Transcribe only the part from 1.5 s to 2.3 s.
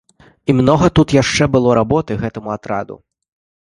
было работы